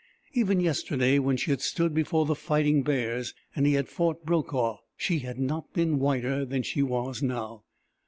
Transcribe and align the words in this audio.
Even 0.33 0.59
yesterday, 0.59 1.19
when 1.19 1.37
she 1.37 1.51
had 1.51 1.61
stood 1.61 1.93
before 1.93 2.25
the 2.25 2.33
fighting 2.33 2.81
bears, 2.81 3.35
and 3.55 3.67
he 3.67 3.73
had 3.73 3.87
fought 3.87 4.25
Brokaw, 4.25 4.77
she 4.97 5.19
had 5.19 5.37
not 5.37 5.71
been 5.73 5.99
whiter 5.99 6.43
than 6.43 6.63
she 6.63 6.81
was 6.81 7.21
now. 7.21 7.65